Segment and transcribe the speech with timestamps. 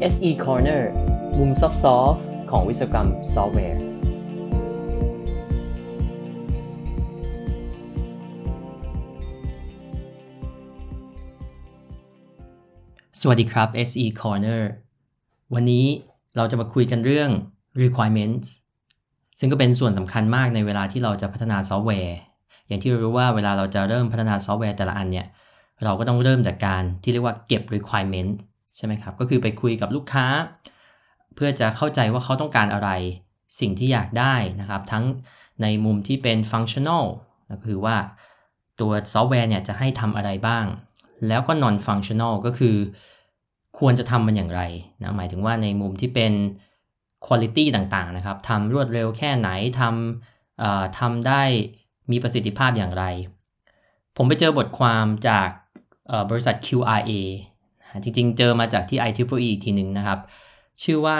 [0.00, 0.82] SE Corner
[1.38, 3.80] มุม soft ของวิศวกรรมซอฟต์แวร์
[13.20, 14.62] สวัสดีครับ SE Corner
[15.54, 15.84] วันนี้
[16.36, 17.30] เราจะมาคุยกันเรื่อง
[17.82, 18.48] requirements
[19.38, 22.16] ซึ่งก็เป็นส่วนสำคัญมากในเวลาที่เราจะพัฒนาซอฟต์แวร์
[22.66, 25.26] อย่างที่เรารู้ว่าเวลาเราจะเริ่มพัฒนาซอฟต์แวร์แต่ละอันเนี่ย
[25.84, 28.34] เราก็ต้องเริ่มจากการที่เรียกว่าเก็บ requirement
[28.78, 30.26] ใช่ไหมครับ ก็คือไปคุยกับลูกค้า
[31.34, 32.90] เพื่อจะเข้าใจว่าเขาต้องการอะไร
[33.60, 35.04] สิ่งที่อยากได้นะครับ ทั้ง
[35.62, 37.04] ในมุมที่เป็น functional
[37.50, 37.96] ก็คือว่า
[38.80, 40.64] ตัวซอฟต์แวร์เนี่ยจะให้ทำอะไรบ้าง
[41.28, 42.76] แล้วก็ non functional ก็คือ
[43.78, 44.62] ควรจะทำมันอย่างไร
[45.02, 46.32] นะหมายถึงว่าในมุมที่เป็น
[47.26, 49.48] quality ต่างๆนะครับทำรวดเร็วแค่ไหน
[49.80, 51.42] ทำทำได้
[52.10, 53.04] มีประสิทธิภาพอย่างไร
[54.16, 55.48] ผมไปเจอบทความจาก
[56.30, 57.12] บริษัท QRA
[58.02, 60.20] จริงๆ เจอมาจากที่ IEEE อีกทีหนึ่งนะครับ
[60.82, 61.18] ชื่อว่า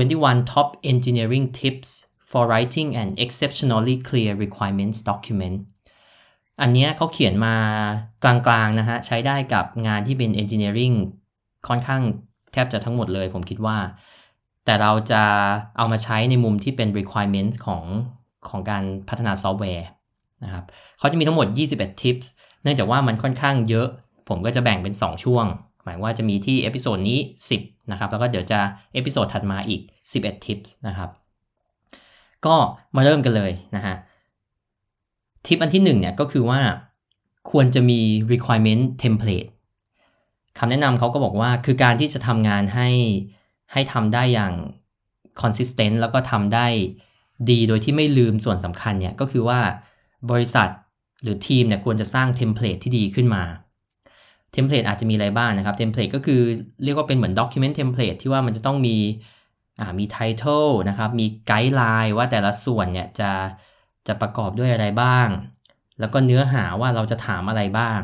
[0.00, 1.90] 21 Top Engineering Tips
[2.30, 5.56] for Writing an Exceptionally Clear Requirements Document
[6.60, 7.54] อันนี้เขาเขียนมา
[8.24, 10.96] กลางๆนะฮะ ใช้ได้กับงานที่เป็น Engineering
[11.68, 12.02] ค่อนข้าง
[12.52, 13.78] แทบจะทั้งหมดเลยผมคิดว่า
[14.64, 15.22] แต่เราจะ
[15.76, 17.84] เอามาใช้ในมุมที่เป็น requirements ของ
[18.48, 19.86] ของการพัฒนาซอฟต์แวร์
[20.44, 20.64] นะครับ
[20.98, 22.26] เขาจะมีทั้งหมด 21 tips
[22.62, 23.88] เนื่องจากว่ามันค่อนข้างเยอะ
[24.28, 25.46] ผมก็จะแบ่งเป็น 2 ช่วง
[25.84, 27.18] หมายว่าจะมีที่ episode นี้
[27.56, 28.60] 10 นะครับ แล้วก็เดี๋ยวจะ
[28.94, 29.80] episode ถัดมาอีก
[30.12, 31.10] 11 tips นะครับ
[32.46, 32.56] ก็
[32.96, 33.96] มาเริ่มกันเลยนะฮะ
[35.46, 36.60] ทิปอันที่1เนี่ยก็คือว่า
[37.50, 38.00] ควรจะมี
[38.32, 39.50] requirement template
[40.58, 42.88] คำแนะนำเขาก็บอกว่าคือการที่จะทำงานให้
[43.72, 44.52] ให้ทำได้อย่าง
[45.40, 46.66] consistent แล้วก็ทำได้
[47.50, 49.60] ดีโดยที่ไม่ลืมส่วนสำคัญเนี่ยก็คือว่า
[50.30, 50.68] บริษัท
[51.22, 53.42] หรือทีมเนี่ยควรจะสร้าง template ที่ดีขึ้นมา
[54.54, 56.40] template อาจจะมีอะไรบ้างนะครับ template ก็คือ
[56.84, 58.96] เรียกว่าเป็นเหมือน document template ที่ว่ามันจะต้องมี
[59.80, 63.30] อ่ามี title นะครับ มี guideline ว่าแต่ละส่วนเนี่ยจะ
[64.06, 65.28] จะประกอบด้วยอะไรบ้าง
[66.00, 68.00] แล้วก็เนื้อหาว่าเราจะถามอะไรบ้าง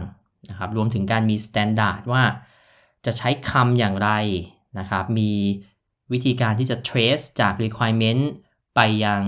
[0.49, 2.22] นะครับ รวมถึงการมี standard ว่า
[3.06, 4.10] จะใช้คำอย่างไร
[4.78, 5.33] นะครับ มี
[6.12, 8.22] วิธีการที่จะ trace จาก requirement
[8.77, 9.21] ไปยัง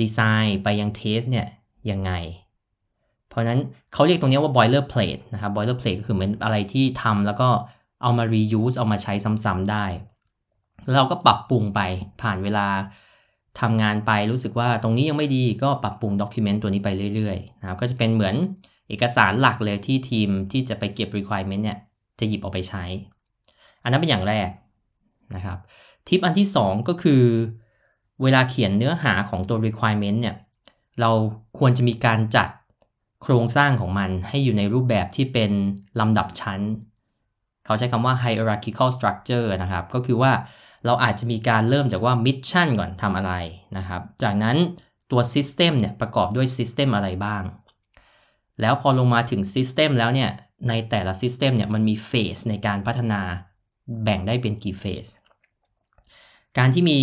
[0.00, 1.48] ดีไซน์ไปยัง test เนี่ย
[1.90, 2.12] ยังไง
[3.38, 3.60] ราะนั้น
[3.94, 7.48] เขาเรียกตรงนี้ว่า boilerplate นะครับ boilerplate ก็คือเหมือนอะไรที่ทำแล้วก็
[8.02, 9.84] เอามา reuse เอามาใช้ซ้ำๆได้
[10.84, 11.80] แล้วเราก็ปรับปรุงไป
[12.22, 12.66] ผ่านเวลา
[13.60, 18.34] ทำงานไปรู้สึกว่าตรงนี้ยังไม่ดีก็ปรับปรุง document ตัวนี้ไปเรื่อยๆนะครับก็จะเป็นเหมือน
[18.88, 21.78] เอกสารหลักเลยที่ทีมที่จะไปเก็บ requirement เนี่ย
[22.18, 22.84] จะหยิบออกไปใช้
[23.82, 24.48] อันนั้นเป็นอย่างแรก
[25.34, 25.58] นะครับ
[26.08, 27.22] ทิปอันที่ 2 ก็คือ
[28.22, 30.36] เวลาเขียนเนื้อหาของตัว requirement เนี่ย
[31.00, 31.10] เรา
[31.58, 32.48] ควรจะมีการจัด
[33.22, 35.52] โครงสร้างของมันให้อยู่ในรูปแบบที่เป็น
[36.00, 36.60] ลำดับชั้น
[37.64, 40.32] เขาใช้คำว่า hierarchical structure นะครับ ก็คือว่า
[40.86, 43.32] เราอาจจะมีการเริ่มจากว่า mission ก่อนทำอะไร
[43.76, 44.56] นะครับ จากนั้น
[45.10, 47.42] ตัว system เนี่ยประกอบด้วย system อะไรบ้าง
[48.60, 50.30] แล้วพอลงมาถึง system แล้วเนี่ย
[50.68, 53.20] ในแต่ละ system เนี่ยมันมี phase ในการพัฒนา
[54.04, 55.12] แบ่งได้เป็นกี่ phase
[56.58, 57.00] การที่มี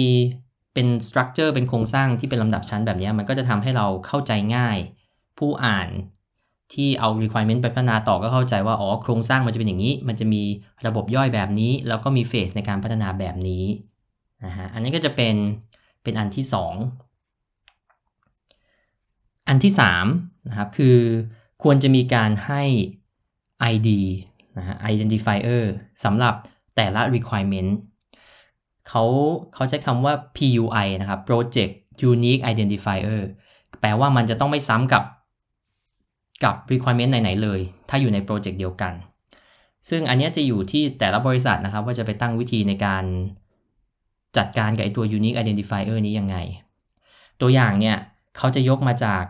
[0.73, 4.77] เป็นสตรัคเจอร์เป็นโครงสร้างที่เป็นลำดับชั้นแบบนี้มันก็จะทำให้เราเข้าใจง่าย
[5.37, 5.89] ผู้อ่าน
[6.73, 10.43] ที่เอา requirement ไปพัฒนาต่อก็เข้าใจว่า อ๋อ โครงสร้างมันจะเป็นอย่างนี้ มันจะมี
[10.87, 13.63] ระบบย่อยแบบนี้ แล้วก็มีเฟสในการพัฒนาแบบนี้
[14.45, 15.35] นะฮะอันนี้ก็จะเป็น
[16.03, 16.55] เป็นอันที่ 2
[19.47, 19.73] อันที่
[20.09, 20.97] 3นะครับคือ
[21.63, 22.63] ควรจะมีการให้
[23.73, 23.89] ID
[24.57, 25.63] นะฮะ identifier
[26.03, 26.33] สำหรับ
[26.75, 27.71] แต่ละ requirement
[28.87, 29.03] เขา
[29.53, 31.73] เขาใช้คำว่า PUI นะครับ Project
[32.11, 33.19] Unique Identifier
[33.81, 35.03] แปลว่ามันจะต้องไม่ซ้ำกับ
[36.43, 37.59] กับ requirement ไหนๆเลย
[37.89, 38.93] ถ้าอยู่ในโปรเจกต์เดียวกัน
[39.89, 43.03] ซึ่งอันนี้จะอยู่ที่แต่ละบริษัทนะครับ ว่าจะไปตั้งวิธีในการ
[44.37, 46.37] จัดการกับไอตัว Unique Identifier นี้ยังไง
[47.41, 47.97] ตัวอย่างเนี่ย
[48.37, 49.23] เขาจะยกมาจาก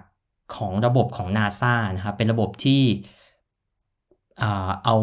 [0.58, 2.82] ของระบบของ NASA นะครับ เป็นระบบที่
[4.86, 4.96] เอา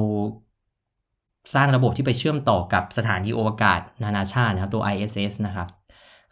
[1.54, 5.68] สร้างระบบที่ไปเชื่อมต่อกับสถานีอวกาศนานาชาตินะครับตัว ISS นะครับ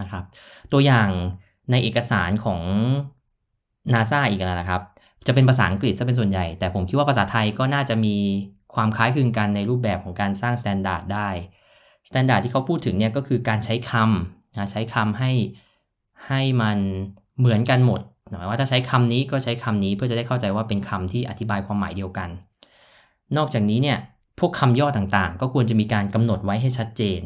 [0.00, 0.24] นะครับ
[0.72, 1.08] ตัวอย่าง
[1.70, 2.60] ในเอกสารของ
[3.92, 4.82] NASA อีกแล้วนะครับ
[5.26, 8.16] จะเป็นภาษาอังกฤษซะเป็นส่วนใหญ่ แต่ผมคิดว่าภาษาไทยก็น่าจะมี
[8.74, 11.28] ความคล้ายคลึงกันในรูปแบบของการสร้าง standard ได้
[12.08, 15.32] standard ที่เขาพูดถึงเนี่ยก็คือการใช้คำนะใช้คำให้
[16.28, 16.78] ให้มัน
[17.38, 22.28] เหมือนกันหมด หมายว่าถ้าใช้คำนี้ก็ใช้คำนี้เพื่อจะได้เข้าใจว่าเป็นคำที่อธิบายความหมายเดียวกัน
[23.36, 23.98] นอกจากนี้เนี่ย
[24.38, 27.20] พวกคำย่อต่างๆ ก็ควรจะมีการกำหนดไว้ให้ชัดเจน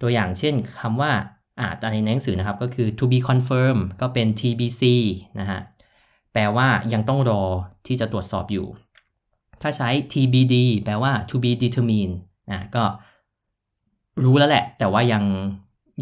[0.00, 1.12] ตัวอย่างเช่นคำว่า
[1.60, 4.82] อ่าในหนังสือนะครับก็คือ to be confirmed ก็เป็น TBC
[5.40, 5.60] นะฮะ
[6.32, 7.42] แปลว่ายังต้องรอ
[7.86, 8.66] ที่จะตรวจสอบอยู่
[9.62, 10.54] ถ้าใช้ TBD
[10.84, 12.14] แปลว่า to be determined
[12.52, 12.84] นะก็
[14.24, 15.24] รู้แล้วแหละ แต่ว่ายัง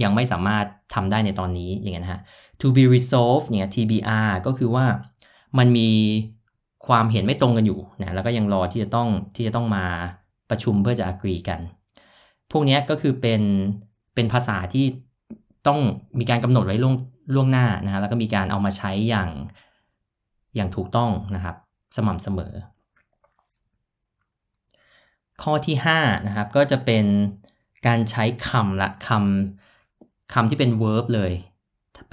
[0.02, 0.64] ยังไม่สามารถ
[0.94, 2.20] ทำได้ในตอนนี้อย่างเงี้ยนะฮะ
[2.61, 4.87] to be resolved เนี่ย TBR ก็คือว่า
[5.58, 5.91] มันมี
[6.87, 9.85] ความเห็นไม่ตรงกันอยู่นะแล้วก็ยังรอที่จะต้องที่จะต้องมา
[10.50, 11.61] ประชุมเพื่อจะ agree กัน
[12.50, 13.43] พวกนี้ก็คือเป็น
[14.14, 14.87] เป็นภาษาที่
[15.67, 15.81] ต้อง
[16.19, 16.94] มีการกำหนดไว้ล่วง
[17.35, 19.31] ล่วงหน้านะฮะแล้วก็มีการเอามาใช้อย่าง
[20.55, 21.56] อย่างถูกต้องนะครับ
[21.96, 22.52] สม่ำเสมอ
[25.43, 27.05] ข้อที่5นะครับก็จะเป็น
[27.87, 29.64] การใช้คำละคำ
[30.32, 31.32] คำที่เป็น verb เลย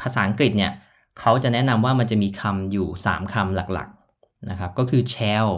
[0.02, 0.72] ภาษาอังกฤษเนี่ย
[1.20, 5.50] เขาจะแนะนำว่ามันจะมีคำอยู่ 3คำหลักๆนะครับก็คือ shall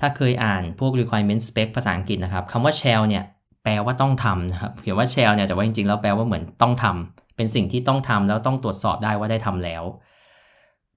[0.00, 3.24] ถ้าเคยอ่านพวก requirement spec ภาษาอังกฤษนะครับคำว่า shall เนี่ย
[3.62, 9.82] แปลว่าต้องทำนะครับเขียนว่า shall เนี่ยแต่ว่าจริงๆแล้วแปลว่าเหมือนต้องทำเป็นสิ่งที่ต้องทำแล้วต้องตรวจสอบได้ว่าได้ทำแล้ว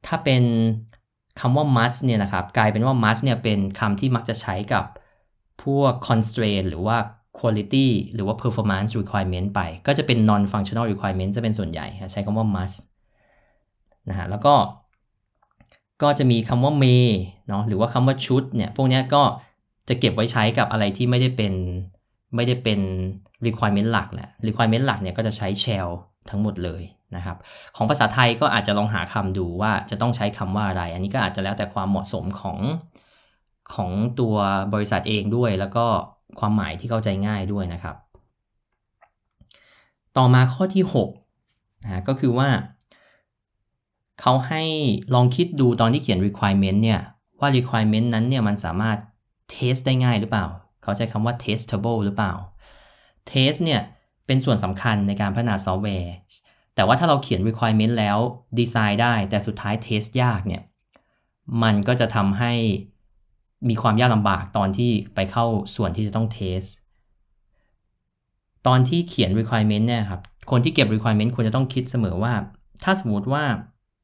[0.06, 0.44] ถ้าเป็น
[1.39, 4.86] คำว่า must เนี่ยนะครับกลายเป็นว่า must เนี่ยเป็นคำที่มักจะใช้กับ
[5.63, 6.98] พวก constraint หรือว่า
[7.40, 12.78] quality หรือว่า performance requirement ไป ก็จะเป็น non functional requirement จะเป็นส่วนใหญ่ ใช้คำว่า must
[14.10, 14.54] นะฮะแล้วก็
[16.02, 17.08] ก็จะมีคำว่า may
[17.50, 19.24] เนาะหรือว่าคำว่า should เนี่ยพวกนี้ก็
[19.90, 21.54] จะเก็บไว้ใช้กับอะไรที่ไม่ได้เป็น
[22.36, 22.80] ไม่ได้เป็น
[23.46, 25.90] requirement หลักแหละ requirement หลักเนี่ยก็จะใช้ shall
[26.30, 26.82] ทั้งหมดเลย
[27.16, 27.38] นะครับ
[27.76, 32.60] ของภาษาไทยก็อาจจะลองหาคำดูว่าจะต้องใช้คำว่าอะไร อันนี้ก็อาจจะแล้วแต่ความเหมาะสมของ
[33.76, 34.36] ของตัว
[34.74, 35.86] บริษัทเองด้วยแล้วก็
[36.39, 37.95] ความหมายที่เข้าใจง่ายด้วยนะครับ
[40.18, 40.83] ต่อมาข้อที่
[41.33, 42.50] 6นะก็คือว่า
[44.22, 44.63] เขาให้
[45.13, 47.00] ลองคิดดูตอนที่เขียน requirement เนี่ย
[47.39, 48.98] ว่า requirement นั้นเนี่ยมันสามารถ
[49.54, 50.45] test ได้ง่ายหรือเปล่า
[50.83, 52.33] เขาใช้คำว่า testable หรือเปล่า
[53.30, 53.81] test เนี่ย
[54.25, 56.13] เป็นส่วนสำคัญในการพัฒนาซอฟต์แวร์
[56.75, 58.18] แต่ว่าถ้าเราเขียน requirement แล้ว
[58.60, 60.62] ดีไซน์ได้ แต่สุดท้าย test ยากเนี่ย
[61.63, 62.54] มันก็จะทำให้
[63.69, 66.62] มีความยากลำบากตอนที่ไปเข้าส่วนที่จะต้อง test
[68.68, 70.22] ตอนที่เขียน requirement เนี่ยครับ
[70.52, 72.34] คนที่เก็บ requirement ควรจะต้องคิดเสมอว่า
[72.84, 73.44] ถ้าสมมติว่า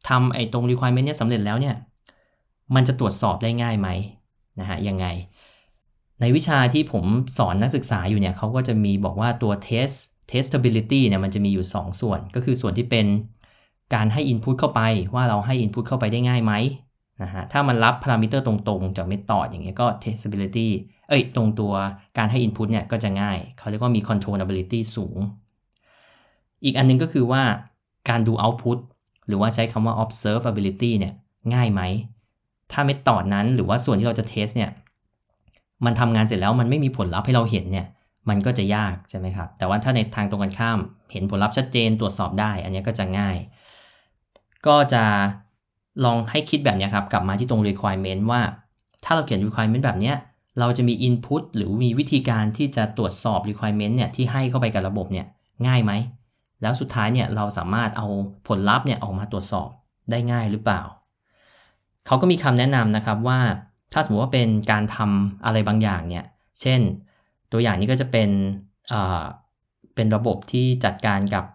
[0.09, 1.75] ทำไอ้ตรง requirement เนี่ยสำเร็จแล้วเนี่ย
[2.75, 3.87] มันจะตรวจสอบได้ง่ายไหม
[4.59, 5.05] นะฮะ ยังไง
[6.21, 7.05] ในวิชาที่ผม
[7.37, 9.97] สอนนักศึกษาอยู่เนี่ยเขาก็จะมีบอกว่าตัว test
[10.31, 13.05] testability เนี่ยมันจะมีอยู่ 2ส่วน ก็คือส่วนที่เป็น
[13.93, 14.81] การให้ input เข้าไป
[15.15, 16.53] ว่าเราให้ input เข้าไปได้ง่ายไหม
[17.23, 20.67] นะฮะถ้ามันรับพารามิเตอร์ตรงๆ จากเมธอดอย่างเงี้ยก็ testability
[21.09, 21.73] เอ้ยตรงตัว
[22.17, 25.17] การให้ input เนี่ยก็จะง่าย เขาเรียกว่ามี controllability สูง
[26.63, 27.43] อีกอันนึงก็คือว่า
[28.09, 28.77] การดู output
[29.27, 31.13] หรือว่าใช้คำว่า observability เนี่ย
[31.53, 31.81] ง่ายไหม
[32.71, 34.71] ถ้าเมธอดนั้นหรือว่าส่วนที่เราจะ test เนี่ย
[35.85, 37.87] มันทำงานเสร็จแล้วมันไม่มีผลลัพธ์ให้เราเห็นเนี่ย
[38.29, 40.79] มันก็จะยากใช่ไหมครับ แต่ว่าถ้าในทางตรงกันข้าม
[41.11, 43.37] เห็นผลลัพธ์ชัดเจนตรวจสอบได้ อันนี้ก็จะง่าย
[44.67, 45.03] ก็จะ
[46.05, 48.41] ลองให้คิดแบบนี้ครับ กลับมาที่ตรง requirement ว่า
[49.03, 50.13] ถ้าเราเขียน requirement แบบนี้
[50.59, 55.25] เราจะมี input หรือมีวิธีการที่จะตรวจสอบ requirement เนี่ยที่ให้เข้าไปกับระบบเนี่ย
[55.67, 55.91] ง่ายไหม
[56.61, 58.07] แล้วสุดท้ายเนี่ยเราสามารถเอา
[58.47, 59.69] ผลลัพธ์เนี่ยออกมาตรวจสอบ
[60.11, 60.81] ได้ง่ายหรือเปล่า
[62.05, 63.39] เขาก็มีคำแนะนำนะครับว่า
[63.93, 66.25] ถ้าสมมติว่าเป็นการทำอะไรบางอย่างเนี่ย
[66.61, 66.79] เช่น
[67.51, 68.29] ตัวอย่างนี้ก็จะเป็น
[69.95, 71.45] เป็นระบบที่จัดการกับ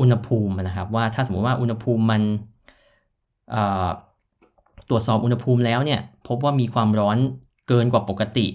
[0.00, 2.22] อุณหภูมินะครับ ว่าถ้าสมมติว่าอุณหภูมิมัน
[4.88, 7.18] ตรวจสอบอุณหภูมิแล้วเนี่ยพบว่ามีความร้อน
[7.68, 8.46] เกินกว่าปกติ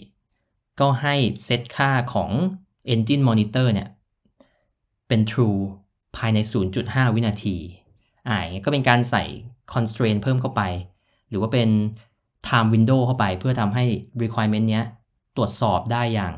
[0.79, 2.29] ก็ให้เซตค่าของ
[2.93, 3.89] Engine Monitor เนี่ย
[5.07, 5.59] เป็น true
[6.17, 6.37] ภายใน
[6.77, 7.57] 0.5 วินาที
[8.27, 9.23] อ่าก็เป็นการใส่
[9.73, 10.61] constraint เพิ่มเข้าไป
[11.29, 11.69] หรือว่าเป็น
[12.47, 13.85] time window เข้าไป เพื่อทำให้
[14.21, 14.85] requirement เนี้ย
[15.37, 16.33] ตรวจสอบได้อย่าง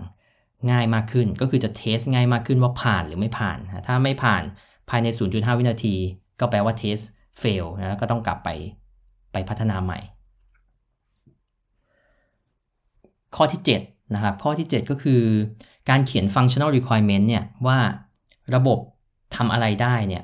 [0.72, 3.58] ง่ายมากขึ้น ก็คือจะเทสง่ายมากขึ้นว่าผ่านหรือไม่ผ่าน
[3.88, 4.44] ถ้าไม่ผ่าน
[4.90, 5.96] ภายใน 0.5 วินาที
[6.40, 7.04] ก็แปลว่า test
[7.42, 8.50] fail นะแล้วก็ต้องกลับไป
[9.34, 10.00] ไปพัฒนาใหม่
[13.36, 15.22] ข้อที่7นะครับข้อที่ 7 ก็คือ
[15.90, 17.78] การเขียน functional requirement เนี่ยว่า
[18.56, 18.80] ระบบ
[19.36, 20.24] ทำอะไรได้เนี่ย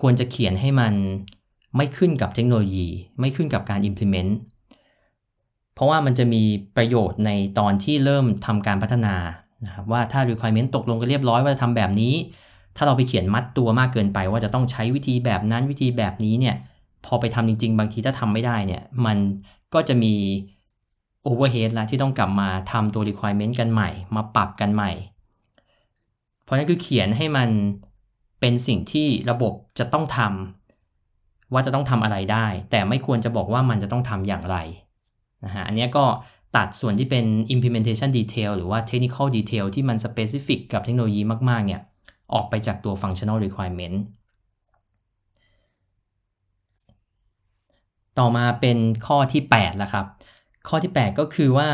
[0.00, 0.94] ควรจะเขียนให้มัน
[1.76, 2.86] ไม่ขึ้นกับเทคโนโลยี
[3.20, 4.32] ไม่ขึ้นกับการ implement
[5.74, 6.42] เพราะว่ามันจะมี
[6.76, 9.14] ประโยชน์ในตอนที่เริ่มทำการพัฒนา
[9.66, 12.14] นะครับว่าถ้า requirement ตกลงกันเรียบร้อยว่าจะทำแบบนี้
[12.76, 16.56] ถ้าเราไปเขียนมัดตัวมากเกินไป ว่าจะต้องใช้วิธีแบบนั้นวิธีแบบนี้เนี่ย
[17.04, 19.18] พอไปทำจริง ๆ บางทีถ้าทำไม่ได้เนี่ยมัน
[19.74, 20.14] ก็จะมี
[21.26, 24.92] overhead ละที่ต้องกลับมาทำตัว requirement กันใหม่ มาปรับกันใหม่
[26.42, 27.48] เพราะนั้นคือเขียนให้มัน
[28.40, 34.56] เป็นสิ่งที่ระบบจะต้องทำว่าจะต้องทำอะไรได้ แต่ไม่ควรจะบอกว่ามันจะต้องทำอย่างไร
[35.44, 36.04] นะฮะอันนี้ก็
[36.56, 41.82] ตัดส่วนที่เป็น implementation detail หรือว่า technical detail ที่มัน specific กับเทคโนโลยีมากๆเนี่ย
[42.34, 43.96] ออกไปจากตัว functional requirement
[48.18, 50.06] ต่อมาเป็นข้อที่8แล้วครับ
[50.68, 51.68] ข้อที่ 8 ก็คือว่า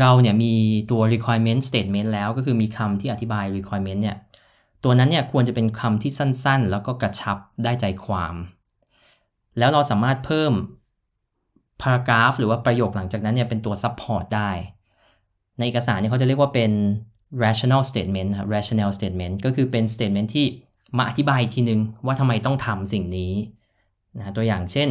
[0.00, 0.54] เราเนี่ยมี
[0.90, 4.16] ตัว requirement statement แล้วก็คือมีคำที่อธิบาย requirement เนี่ย
[4.84, 8.34] ตัวนั้นเนี่ยควรจะเป็นคำที่สั้นๆ แล้วก็กระชับได้ใจความ
[9.58, 10.52] แล้วเราสามารถเพิ่ม
[11.82, 14.50] paragraph หรือว่าประโยคหลังจากนั้นเนี่ยเป็นตัว support ได้
[15.58, 16.72] ในเอกสารเนี่ยเขาจะเรียกว่าเป็น
[17.44, 20.46] rational statement ครับ rational statement ก็คือเป็น statement ที่
[20.98, 23.32] มาอธิบายทีนึงว่าทำไมต้องทำสิ่งนี้
[24.18, 24.88] นะตัวอย่างเช่น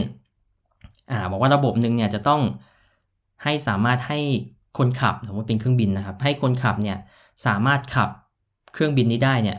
[1.11, 2.41] อ่าบอกว่าระบบหนึ่งเนี่ยจะต้อง
[3.43, 4.19] ให้สามารถให้
[4.77, 6.97] คนขับสมมติเป็นเครื่องบินนะครับ ให้คนขับเนี่ย
[7.45, 8.09] สามารถขับ
[8.73, 9.57] เครื่องบินนี้ได้เนี่ย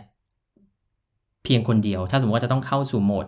[1.44, 3.26] เพียงคนเดียว ถ้าสมมติว่าจะต้องเข้าสู่โหมด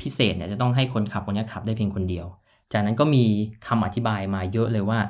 [0.00, 2.26] พิเศษเนี่ยจะต้องให้คนขับคนนี้ขับได้เพียงคนเดียว
[2.72, 3.24] จากนั้นก็มี
[3.66, 5.00] คำอธิบายมาเยอะเลยว่า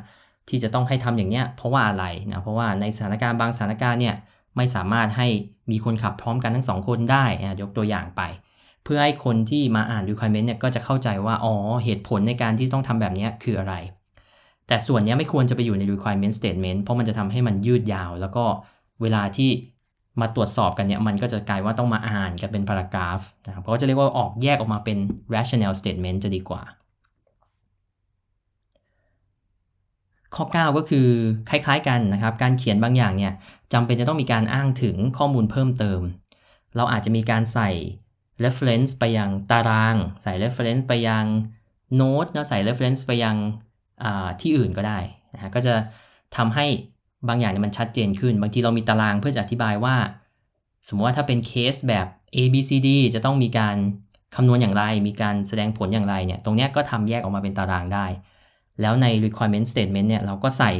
[0.49, 4.15] ที่จะต้องให้ทำอย่างเนี้ยเพราะว่าอะไรนะเพราะว่าในสถานการณ์บางสถานการณ์เนี่ย
[4.57, 5.29] ไม่สามารถให้
[5.71, 8.23] มีคนขับพร้อมกันทั้งสองคนได้นะยกตัวอย่างไป
[8.85, 13.75] เพื่อให้คนที่มาอ่าน requirement เนี่ยก็จะเข้าใจว่าอ๋อเหตุผลในการที่ต้องทำแบบนี้คืออะไร
[14.67, 18.45] แต่ส่วนนี้ไม่ควรจะไปอยู่ใน requirement statement เพราะมันจะทำให้มันยืดยาว แล้วก็
[19.03, 19.51] เวลาที่
[20.21, 24.99] มาตรวจสอบกันเนี่ยมันก็จะกลายว่าต้องมาอ่านกันเป็นพารากราฟนะครับเพราะจะเรียกว่าออกแยกออกมาเป็น
[25.35, 26.63] rational statement จะดีกว่า
[30.37, 31.07] ข้อ 9 ก็คือ
[31.50, 33.33] คล้ายๆกันนะครับ การเขียนบางอย่างเนี่ย
[33.73, 36.00] จำเป็นจะต้องมีการอ้างถึงข้อมูลเพิ่มเติม
[36.76, 37.71] เราอาจจะมีการใส่
[38.45, 41.25] reference ไปยังตาราง ใส่ reference ไปยัง
[41.95, 43.37] โน้ตนะใส่ reference ไปยัง
[44.41, 44.99] ที่อื่นก็ได้
[45.35, 45.75] นะก็จะ
[46.37, 46.67] ทำให้
[47.29, 49.97] บางอย่างเนี่ยมันชัดเจนขึ้น บางทีเรามีตารางเพื่อจะอธิบายว่า
[50.88, 53.76] สมมติว่าถ้าเป็นเคสแบบ A B C D จะต้องมีการ
[54.37, 58.07] คำนวณอย่างไร มีการแสดงผลอย่างไรเนี่ย ตรงนี้ก็ทำแยกออกมาเป็นตารางได้
[58.81, 60.73] แล้วใน requirement statement เนี่ยเราก็ใส่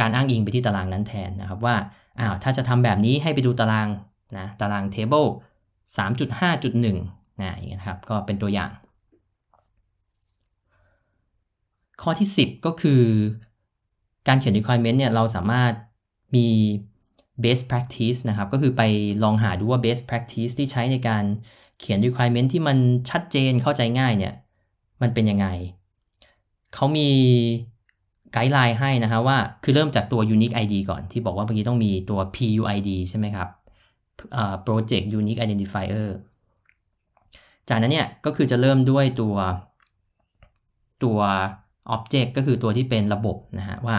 [0.00, 1.76] การอ้างอิงไปที่ตารางนั้นแทนนะครับว่า
[2.18, 3.88] อ้าวถ้าจะทำแบบนี้ให้ไปดูตาราง
[4.38, 5.28] นะตาราง table
[5.96, 6.86] 3.5.1
[7.40, 8.70] นะอย่างนี้ครับก็เป็นตัวอย่าง
[12.02, 13.02] ข้อที่ 10 ก็คือ
[14.28, 15.72] การเขียน requirement เนี่ยเราสามารถ
[16.36, 16.48] มี
[17.44, 18.82] best practice นะครับก็คือไป
[19.22, 21.24] ลองหาดูว่า best practice ที่ใช้ในการ
[21.80, 22.76] เขียน requirement ที่มัน
[23.10, 24.34] ชัดเจนเข้าใจง่ายเนี่ย
[25.02, 25.46] มันเป็นยังไง
[26.74, 27.08] เขามี
[28.32, 33.48] ไกด์ไลน์ให้นะฮะว่าคือเริ่มจากตัว unique ID ก่อนที่บอกว่าเมื่อกี้ต้องมีตัว PUID ใช่ไหมครับ
[34.66, 36.08] project unique identifier
[37.68, 39.36] จากนั้นเนี่ยก็คือจะเริ่มด้วยตัว
[41.04, 41.18] ตัว
[41.94, 43.96] object ก็คือตัวที่เป็นระบบนะฮะว่า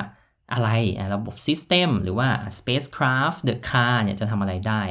[0.54, 0.70] อะไร
[1.16, 4.82] ระบบ System หรือว่า Spacecraft the car เนี่ยจะทำอะไรได้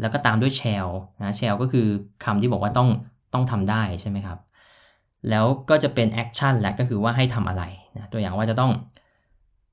[0.00, 0.88] แล้วก็ตามด้วย shell
[1.20, 1.86] นะ shell ก็คือ
[2.24, 2.88] คำที่บอกว่าต้อง
[3.34, 4.38] ต้องทำได้ใช่ไหมครับ
[5.30, 7.62] แล้วก็จะเป็น action และก็คือว่าให้ทำอะไร
[7.94, 8.72] นะตัวอย่างว่าจะต้อง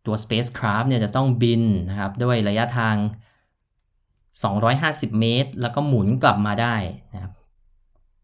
[0.06, 2.96] ตัว spacecraft เนี่ยจะต้องบินนะครับด้วยระยะทาง
[4.28, 6.76] 250 เมตร แล้วก็หมุนกลับมาได้
[7.14, 7.34] นะครับ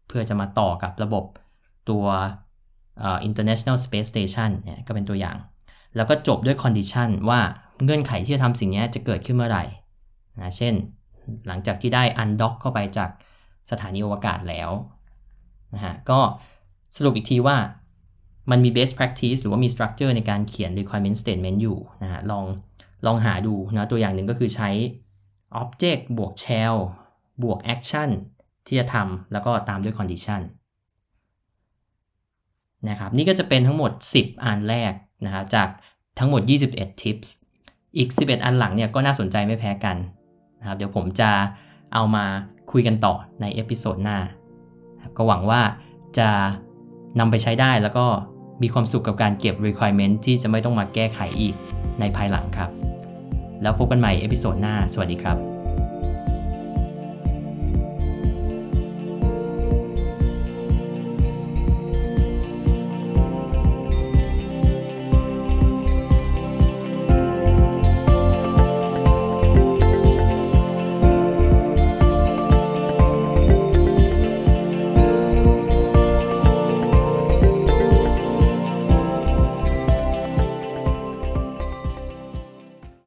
[0.08, 1.24] เพื่อจะมาต่อกับระบบ
[1.90, 2.04] ตัว
[3.28, 5.36] International Space Station เนี่ยก็เป็นตัวอย่าง
[5.96, 7.40] แล้วก็จบด้วยคอนดิชันว่า
[7.84, 9.64] เงื่อนไขที่จะทำสิ่งนี้จะเกิดขึ้นเมื่อไหร่
[10.40, 10.74] นะเช่น
[11.46, 13.10] หลังจากที่ได้อันด็อกเข้าไปจาก
[13.70, 14.70] สถานีอวกาศแล้ว
[15.74, 16.20] นะฮะก็
[16.96, 17.56] สรุปอีกทีว่า
[18.50, 22.44] มันมี best practice หรือว่ามี structure ในการเขียน requirement statement อยู่นะฮะลอง
[23.06, 24.70] ลองหาดูนะตัวอย่างหนึ่งก็คือใช้
[25.60, 26.76] object บวก shell
[27.42, 28.08] บวก action
[28.66, 30.40] ที่จะทำแล้วก็ตามด้วย condition
[32.88, 34.92] นะครับนี่ก็จะเป็นทั้งหมด 10 อันแรก
[35.24, 35.68] นะฮะจาก
[36.18, 37.28] ทั้งหมด 21 tips
[37.96, 39.96] อีก 11 อันหลังเนี่ยก็น่าสนใจไม่แพ้กัน
[40.60, 41.30] นะครับเดี๋ยวผมจะ
[41.94, 42.24] เอามา
[42.72, 44.18] คุยกันต่อใน episode หน้า
[45.16, 45.60] ก็หวังว่า
[46.18, 46.28] จะ
[47.18, 48.06] นำไปใช้ได้แล้วก็
[48.62, 51.54] มีความสุขกับการเก็บ requirement ที่จะไม่ต้องมาแก้ไขอีก
[52.00, 52.70] ในภายหลังครับ
[53.62, 55.55] แล้วพบกันใหม่ episode หน้า สวัสดีครับ